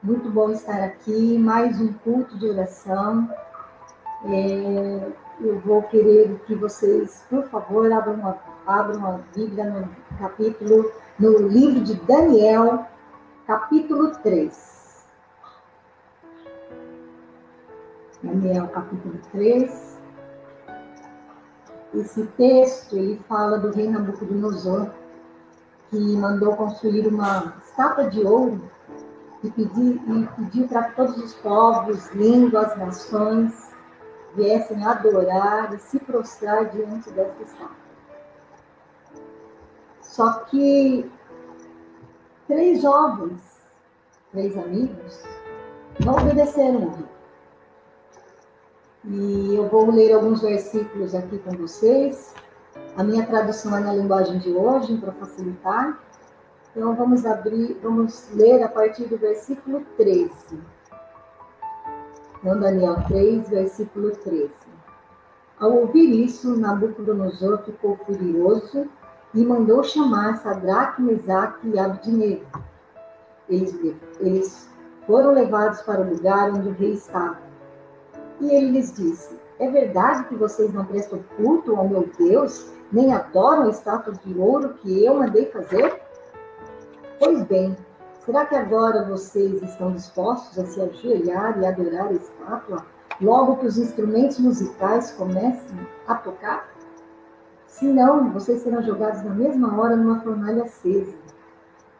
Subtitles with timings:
[0.00, 3.28] Muito bom estar aqui, mais um culto de oração.
[4.26, 10.92] É, eu vou querer que vocês, por favor, abram uma, abram uma Bíblia no capítulo,
[11.18, 12.86] no livro de Daniel,
[13.44, 15.04] capítulo 3.
[18.22, 19.98] Daniel, capítulo 3.
[21.94, 24.90] Esse texto, ele fala do rei Nabucodonosor,
[25.90, 28.77] que mandou construir uma estátua de ouro
[29.42, 33.72] e, pedir, e pediu para que todos os povos, línguas, nações
[34.34, 37.88] viessem adorar e se prostrar diante dessa estátua.
[40.02, 41.10] Só que
[42.46, 43.40] três jovens,
[44.32, 45.22] três amigos,
[46.04, 46.92] não obedeceram.
[49.04, 52.34] E eu vou ler alguns versículos aqui com vocês.
[52.96, 55.98] A minha tradução é na linguagem de hoje, para facilitar.
[56.76, 60.30] Então vamos abrir, vamos ler a partir do versículo 13.
[62.40, 64.50] Então, Daniel 3, versículo 13.
[65.58, 68.86] Ao ouvir isso, Nabucodonosor ficou furioso
[69.34, 72.46] e mandou chamar Sadraque, Mesaque e Abdinego.
[73.48, 73.76] Eles,
[74.20, 74.68] eles
[75.04, 77.38] foram levados para o lugar onde o rei estava.
[78.40, 83.12] E ele lhes disse: É verdade que vocês não prestam culto ao meu Deus, nem
[83.12, 86.07] adoram a estátua de ouro que eu mandei fazer?
[87.18, 87.76] Pois bem,
[88.24, 92.86] será que agora vocês estão dispostos a se ajoelhar e adorar a estátua,
[93.20, 96.68] logo que os instrumentos musicais comecem a tocar?
[97.66, 101.16] Se não, vocês serão jogados na mesma hora numa fornalha acesa.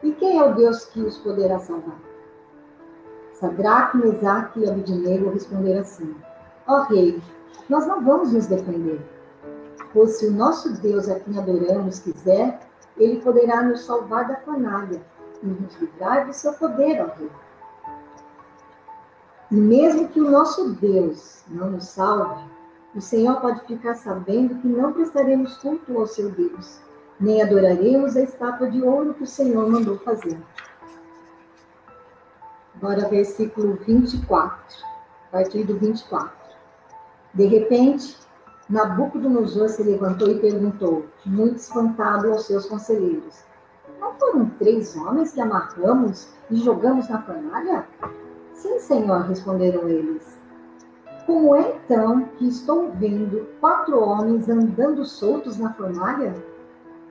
[0.01, 1.99] E quem é o Deus que os poderá salvar?
[3.33, 6.15] Sadraque, Mesaque e Abidnego responderam assim:
[6.65, 7.21] Ó oh, rei,
[7.67, 9.01] nós não vamos nos defender.
[9.93, 12.68] Pois se o nosso Deus a quem adoramos quiser,
[12.99, 15.01] ele poderá nos salvar da fornalha
[15.41, 17.31] e nos livrar do seu poder, ó Rei.
[19.51, 22.43] E mesmo que o nosso Deus não nos salve,
[22.93, 26.81] o Senhor pode ficar sabendo que não prestaremos culto ao seu Deus,
[27.19, 30.37] nem adoraremos a estátua de ouro que o Senhor mandou fazer.
[32.75, 34.55] Agora, versículo 24,
[35.27, 36.31] a partir do 24.
[37.33, 38.17] De repente,
[38.69, 43.43] Nabucodonosor se levantou e perguntou, muito espantado aos seus conselheiros:
[43.99, 47.87] Não foram três homens que amarramos e jogamos na fornalha?
[48.53, 50.37] Sim, senhor, responderam eles.
[51.25, 56.35] Como é então que estou vendo quatro homens andando soltos na fornalha?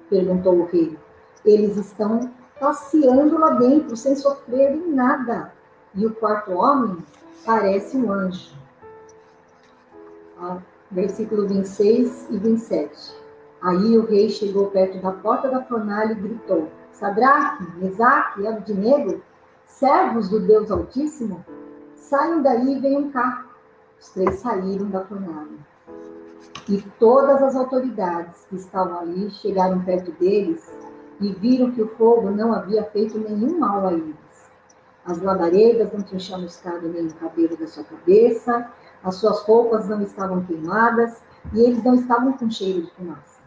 [0.08, 0.96] perguntou o rei.
[1.44, 2.30] Eles estão
[2.60, 5.52] passeando lá dentro sem sofrerem nada.
[5.94, 6.98] E o quarto homem
[7.44, 8.56] parece um anjo.
[10.40, 10.58] Ah,
[10.90, 13.14] versículo 26 e 27.
[13.60, 19.20] Aí o rei chegou perto da porta da fornalha e gritou: Sadraque, Mesaque e Abdinego,
[19.66, 21.44] servos do Deus Altíssimo,
[21.94, 23.46] saiam daí e venham cá.
[24.00, 25.58] Os três saíram da fornalha.
[26.68, 30.70] E todas as autoridades que estavam ali chegaram perto deles
[31.20, 34.14] e viram que o fogo não havia feito nenhum mal a eles.
[35.04, 38.70] As labaredas não tinham chamuscado nem o cabelo da sua cabeça,
[39.02, 41.22] as suas roupas não estavam queimadas
[41.52, 43.38] e eles não estavam com cheiro de fumaça.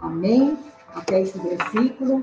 [0.00, 0.58] Amém?
[0.94, 2.22] Até esse versículo.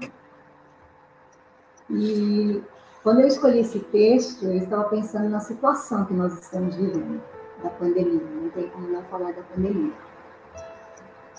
[1.90, 2.64] E
[3.04, 7.22] quando eu escolhi esse texto, eu estava pensando na situação que nós estamos vivendo,
[7.64, 8.22] da pandemia.
[8.42, 9.92] Não tem como não falar da pandemia.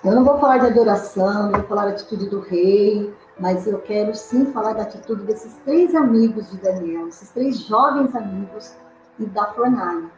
[0.05, 3.81] Eu não vou falar de adoração, não vou falar da atitude do rei, mas eu
[3.81, 8.73] quero sim falar da atitude desses três amigos de Daniel, esses três jovens amigos
[9.19, 10.09] e da fornalha.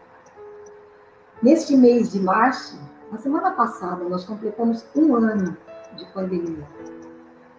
[1.42, 2.78] Neste mês de março,
[3.10, 5.56] na semana passada, nós completamos um ano
[5.96, 6.68] de pandemia.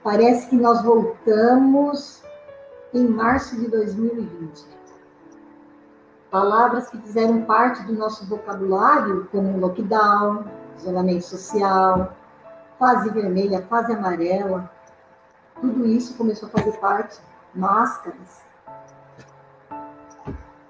[0.03, 2.23] Parece que nós voltamos
[2.93, 4.67] em março de 2020.
[6.29, 10.45] Palavras que fizeram parte do nosso vocabulário, como lockdown,
[10.77, 12.15] isolamento social,
[12.77, 14.74] fase vermelha, fase amarela,
[15.59, 17.19] tudo isso começou a fazer parte,
[17.53, 18.43] máscaras.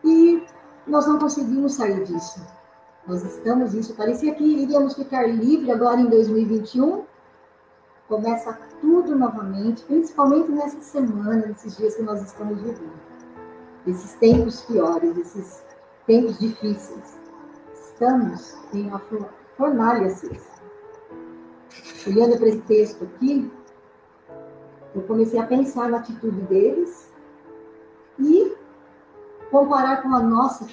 [0.03, 0.45] E
[0.85, 2.45] nós não conseguimos sair disso.
[3.07, 3.95] Nós estamos isso.
[3.95, 7.03] Parecia que iríamos ficar livre agora em 2021.
[8.07, 12.93] Começa tudo novamente, principalmente nessa semana, nesses dias que nós estamos vivendo.
[13.87, 15.63] Esses tempos piores, esses
[16.05, 17.19] tempos difíceis.
[17.73, 19.01] Estamos em uma
[19.57, 20.55] fornalha acesa.
[22.07, 23.51] Olhando para esse texto aqui,
[24.95, 27.11] eu comecei a pensar na atitude deles
[28.17, 28.55] e
[29.51, 30.65] comparar com a nossa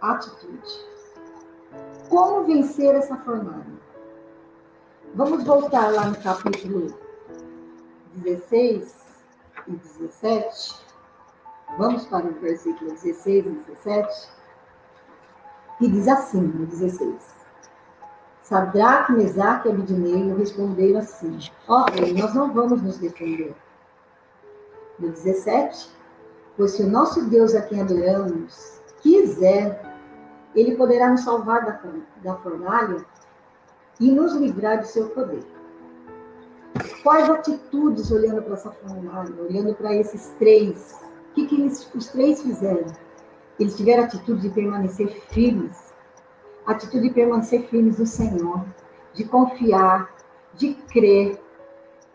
[0.00, 0.86] atitude.
[2.08, 3.74] Como vencer essa fornalha?
[5.14, 6.94] Vamos voltar lá no capítulo
[8.14, 9.04] 16,
[9.66, 10.74] e 17,
[11.78, 14.28] vamos para o versículo 16 e 17,
[15.78, 17.34] que diz assim, no 16.
[18.42, 21.86] Sadraque, Mesaque e Abidineu responderam assim, ó
[22.18, 23.54] nós não vamos nos defender.
[25.04, 25.90] No 17,
[26.56, 29.84] pois se o nosso Deus a quem adoramos quiser,
[30.54, 31.78] ele poderá nos salvar da,
[32.22, 33.04] da fornalha
[34.00, 35.44] e nos livrar do seu poder.
[37.02, 40.98] Quais atitudes, olhando para essa fornalha, olhando para esses três,
[41.30, 42.86] o que, que eles, os três fizeram?
[43.60, 45.92] Eles tiveram atitude de permanecer firmes,
[46.66, 48.64] atitude de permanecer firmes no Senhor,
[49.12, 50.10] de confiar,
[50.54, 51.38] de crer,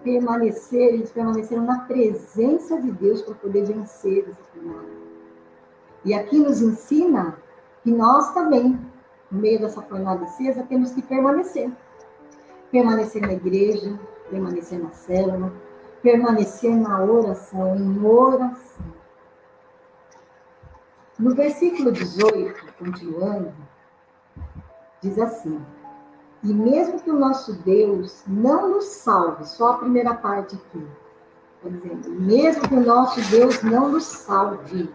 [0.04, 5.00] permanecer, eles permaneceram na presença de Deus para poder vencer essa fornalha.
[6.06, 7.38] E aqui nos ensina
[7.84, 8.80] que nós também,
[9.30, 11.72] no meio dessa fornalha acesa, temos que permanecer.
[12.72, 14.00] Permanecer na igreja,
[14.30, 15.52] permanecer na célula,
[16.02, 18.86] permanecer na oração, em oração.
[21.18, 23.54] No versículo 18, continuando,
[25.02, 25.60] diz assim:
[26.44, 30.88] E mesmo que o nosso Deus não nos salve, só a primeira parte aqui,
[31.58, 34.90] está dizendo, mesmo que o nosso Deus não nos salve,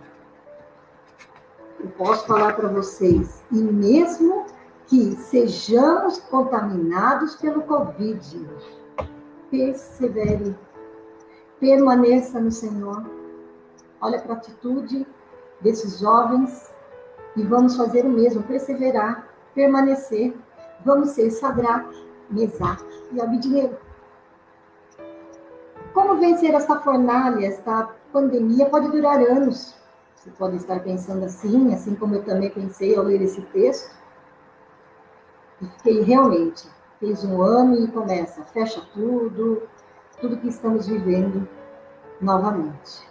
[1.81, 4.46] eu posso falar para vocês, e mesmo
[4.87, 8.49] que sejamos contaminados pelo Covid,
[9.50, 10.56] persevere,
[11.61, 13.05] permaneça no Senhor.
[14.00, 15.06] Olha para a atitude
[15.61, 16.73] desses jovens
[17.37, 20.35] e vamos fazer o mesmo, perseverar, permanecer.
[20.85, 21.97] Vamos ser Sadraque,
[22.31, 23.76] Mesaque e Abidnego.
[25.93, 29.75] Como vencer esta fornalha, esta pandemia pode durar anos.
[30.17, 33.94] Você pode estar pensando assim, assim como eu também pensei ao ler esse texto.
[35.61, 36.67] E fiquei realmente,
[36.99, 39.62] fez um ano e começa, fecha tudo,
[40.20, 41.49] tudo que estamos vivendo
[42.20, 43.06] novamente.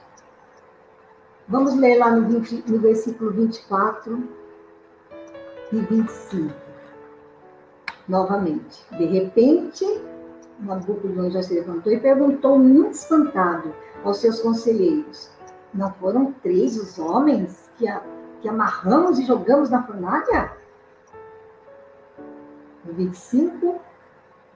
[1.47, 4.29] Vamos ler lá no, 20, no versículo 24
[5.71, 6.62] e 25.
[8.07, 8.83] Novamente.
[8.97, 9.85] De repente,
[10.59, 13.73] Nabucodonosor já se levantou e perguntou, muito espantado,
[14.03, 15.29] aos seus conselheiros:
[15.73, 18.01] Não foram três os homens que, a,
[18.41, 20.51] que amarramos e jogamos na fornalha?
[22.85, 23.79] No 25,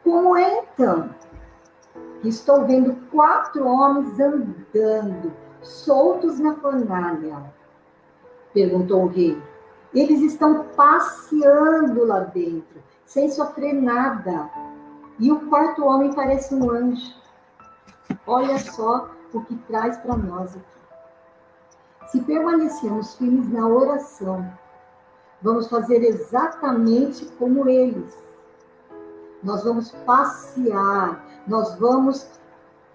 [0.03, 1.09] como é então?
[2.23, 7.53] Estou vendo quatro homens andando soltos na fornalha?
[8.53, 9.41] Perguntou o rei.
[9.93, 14.49] Eles estão passeando lá dentro, sem sofrer nada.
[15.17, 17.15] E o quarto homem parece um anjo.
[18.27, 20.77] Olha só o que traz para nós aqui.
[22.11, 24.47] Se permanecermos firmes na oração,
[25.41, 28.15] vamos fazer exatamente como eles.
[29.43, 32.27] Nós vamos passear, nós vamos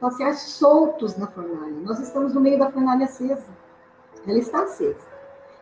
[0.01, 1.81] passear soltos na fornalha.
[1.83, 3.51] Nós estamos no meio da fornalha acesa.
[4.27, 5.13] Ela está acesa.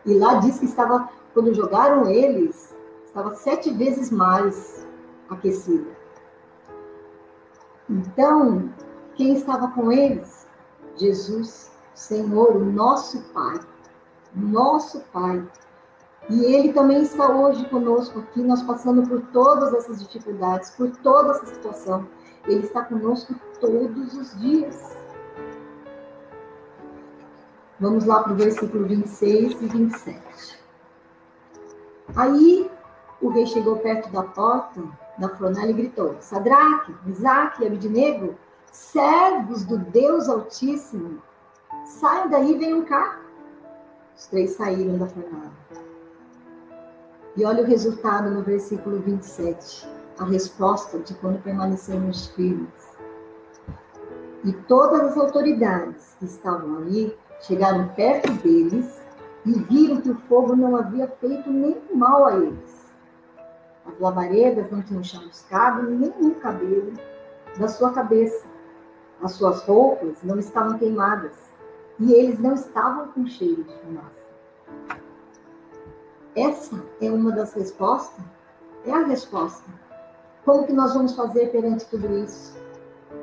[0.04, 2.74] E lá diz que estava, quando jogaram eles,
[3.10, 4.86] estava sete vezes mais
[5.28, 5.90] aquecida.
[7.88, 8.72] Então,
[9.16, 10.46] quem estava com eles?
[10.96, 13.58] Jesus, Senhor, o nosso Pai.
[14.32, 15.44] Nosso Pai.
[16.28, 21.32] E Ele também está hoje conosco aqui, nós passando por todas essas dificuldades, por toda
[21.32, 22.06] essa situação.
[22.46, 24.96] Ele está conosco todos os dias.
[27.80, 30.60] Vamos lá para o versículo 26 e 27.
[32.14, 32.70] Aí
[33.20, 34.82] o rei chegou perto da porta
[35.18, 38.34] da fornalha e gritou: Sadraque, Isaac e Abidnego,
[38.72, 41.22] servos do Deus Altíssimo,
[41.84, 43.20] saiam daí e venham cá.
[44.16, 45.50] Os três saíram da fornalha.
[47.36, 52.68] E olha o resultado no versículo 27 a resposta de quando permanecemos firmes.
[54.44, 59.00] E todas as autoridades que estavam ali chegaram perto deles
[59.46, 62.79] e viram que o fogo não havia feito nenhum mal a eles.
[63.86, 66.92] As labaredas não tinham chamuscado nenhum cabelo
[67.58, 68.46] da sua cabeça.
[69.22, 71.36] As suas roupas não estavam queimadas
[71.98, 74.20] e eles não estavam com cheiro de fumaça.
[76.34, 78.24] Essa é uma das respostas,
[78.86, 79.70] é a resposta
[80.44, 82.56] como que nós vamos fazer perante tudo isso?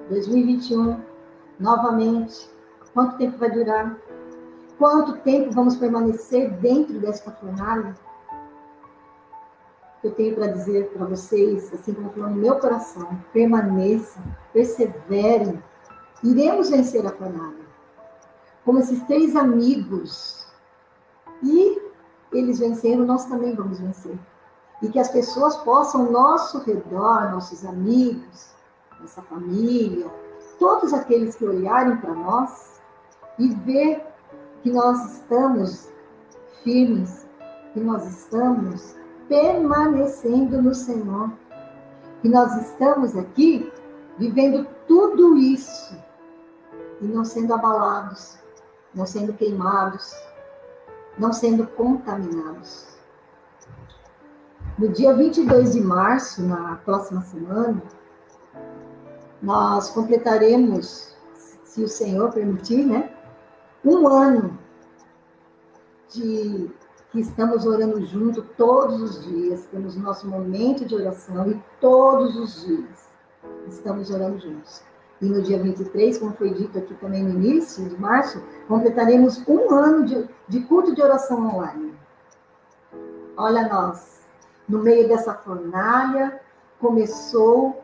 [0.09, 0.99] 2021,
[1.59, 2.49] novamente,
[2.93, 3.97] quanto tempo vai durar?
[4.77, 7.95] Quanto tempo vamos permanecer dentro desta fornalha?
[10.07, 14.23] Eu tenho para dizer para vocês, assim como falou no meu coração, permaneçam,
[14.53, 15.61] perseverem,
[16.23, 17.67] iremos vencer a fornalha.
[18.63, 20.47] Como esses três amigos,
[21.43, 21.81] e
[22.31, 24.17] eles venceram, nós também vamos vencer.
[24.81, 28.55] E que as pessoas possam, nosso redor, nossos amigos,
[29.01, 30.09] nossa família,
[30.57, 32.79] todos aqueles que olharem para nós,
[33.37, 34.05] e ver
[34.63, 35.89] que nós estamos
[36.63, 37.27] firmes,
[37.73, 38.95] que nós estamos
[39.27, 41.31] permanecendo no Senhor,
[42.21, 43.71] que nós estamos aqui
[44.17, 45.95] vivendo tudo isso
[47.01, 48.37] e não sendo abalados,
[48.93, 50.11] não sendo queimados,
[51.17, 52.87] não sendo contaminados.
[54.77, 57.81] No dia 22 de março, na próxima semana,
[59.41, 61.15] nós completaremos,
[61.63, 63.11] se o Senhor permitir, né,
[63.83, 64.57] um ano
[66.09, 66.71] de
[67.11, 72.65] que estamos orando junto todos os dias, temos nosso momento de oração e todos os
[72.65, 73.07] dias
[73.67, 74.83] estamos orando juntos.
[75.21, 79.71] E no dia 23, como foi dito aqui também no início de março, completaremos um
[79.73, 81.93] ano de, de culto de oração online.
[83.35, 84.21] Olha nós,
[84.67, 86.39] no meio dessa fornalha,
[86.79, 87.81] começou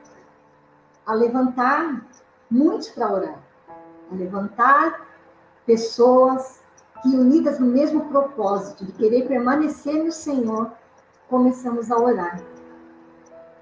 [1.06, 2.06] a levantar
[2.50, 3.40] muitos para orar,
[4.12, 5.08] a levantar
[5.66, 6.63] pessoas
[7.04, 10.72] que, unidas no mesmo propósito de querer permanecer no Senhor,
[11.30, 12.42] começamos a orar.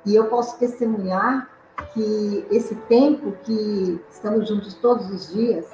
[0.06, 1.50] E eu posso testemunhar
[1.94, 5.68] que esse tempo que estamos juntos todos os dias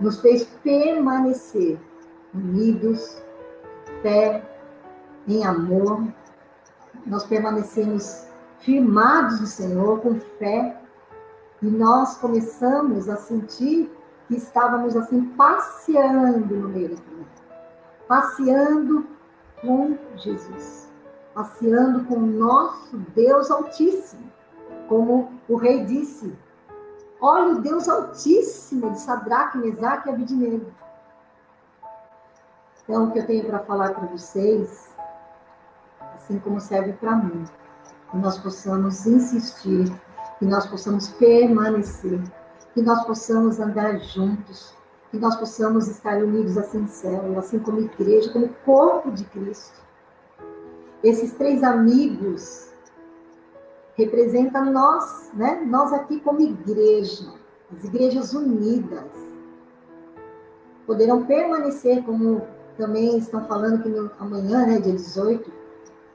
[0.00, 1.78] nos fez permanecer
[2.34, 3.22] unidos,
[4.02, 4.42] fé,
[5.28, 6.06] em amor.
[7.06, 8.26] Nós permanecemos
[8.58, 10.80] firmados no Senhor com fé
[11.60, 13.90] e nós começamos a sentir
[14.32, 17.26] que estávamos assim passeando no meio da família,
[18.08, 19.06] passeando
[19.60, 20.90] com Jesus,
[21.34, 24.32] passeando com o nosso Deus Altíssimo,
[24.88, 26.34] como o rei disse.
[27.20, 30.72] Olha o Deus Altíssimo de Sadraque, Mesaque e Abidnego.
[32.82, 34.92] Então, o que eu tenho para falar para vocês,
[36.14, 37.44] assim como serve para mim,
[38.10, 39.92] que nós possamos insistir,
[40.38, 42.20] que nós possamos permanecer,
[42.74, 44.74] que nós possamos andar juntos,
[45.10, 49.80] que nós possamos estar unidos assim célula, assim como igreja, como corpo de Cristo.
[51.02, 52.72] Esses três amigos
[53.94, 55.62] representam nós, né?
[55.66, 57.32] Nós aqui como igreja,
[57.76, 59.04] as igrejas unidas.
[60.86, 62.42] Poderão permanecer, como
[62.76, 65.52] também estão falando que no, amanhã, né, dia 18,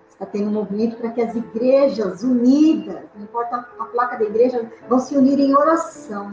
[0.09, 4.71] está tendo um movimento para que as igrejas unidas, não importa a placa da igreja,
[4.89, 6.31] vão se unir em oração,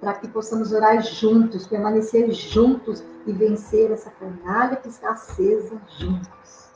[0.00, 6.70] para que possamos orar juntos, permanecer juntos e vencer essa fornalha que está acesa juntos.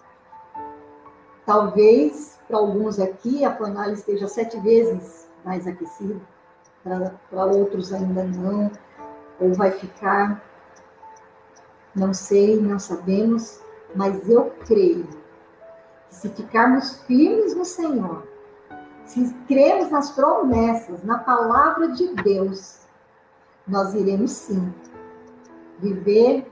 [1.47, 6.21] Talvez para alguns aqui a fornalha esteja sete vezes mais aquecida,
[6.83, 8.71] para outros ainda não,
[9.41, 10.43] ou vai ficar,
[11.95, 13.61] não sei, não sabemos,
[13.95, 15.07] mas eu creio
[16.11, 18.27] se ficarmos firmes no Senhor,
[19.05, 22.84] se cremos nas promessas, na palavra de Deus,
[23.67, 24.73] nós iremos sim
[25.79, 26.51] viver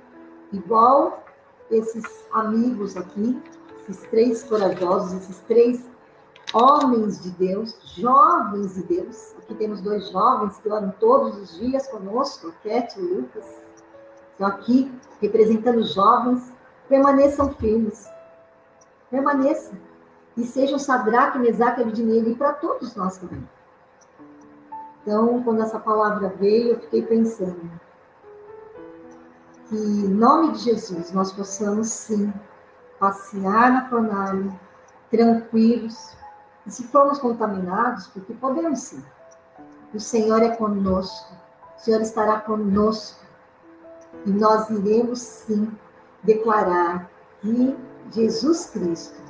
[0.53, 1.25] igual
[1.71, 3.41] esses amigos aqui,
[3.81, 5.85] esses três corajosos, esses três
[6.53, 9.35] homens de Deus, jovens de Deus.
[9.39, 13.45] Aqui temos dois jovens que oram todos os dias conosco, a e o Lucas.
[14.33, 16.53] Estão aqui representando jovens.
[16.89, 18.07] Permaneçam firmes,
[19.11, 19.73] permaneça.
[20.37, 23.47] E sejam Sadraque, Mesaque e Abednego, e para todos nós também.
[25.03, 27.71] Então, quando essa palavra veio, eu fiquei pensando
[29.69, 32.33] que, em nome de Jesus, nós possamos sim
[33.01, 34.53] passear na fornalha,
[35.11, 36.17] tranquilos,
[36.65, 39.05] e se formos contaminados, porque podemos sim.
[39.93, 41.35] O Senhor é conosco,
[41.77, 43.21] o Senhor estará conosco,
[44.25, 45.71] e nós iremos sim
[46.23, 47.77] declarar que
[48.13, 49.21] Jesus Cristo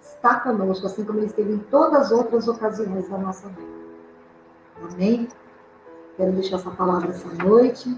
[0.00, 3.75] está conosco, assim como ele esteve em todas as outras ocasiões da nossa vida.
[4.82, 5.28] Amém?
[6.16, 7.88] Quero deixar essa palavra essa noite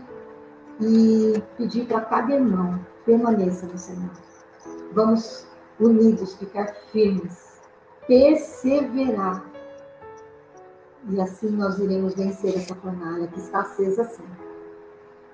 [0.81, 4.11] e pedir para cada irmão permaneça no Senhor.
[4.93, 5.47] Vamos
[5.81, 7.61] unidos, ficar firmes,
[8.07, 9.45] perseverar.
[11.09, 14.49] E assim nós iremos vencer essa fornalha que está acesa sempre.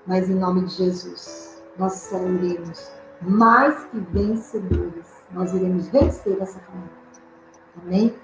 [0.05, 5.05] Mas em nome de Jesus, nós sairemos mais que vencedores.
[5.31, 6.91] Nós iremos vencer essa família.
[7.81, 8.15] Amém?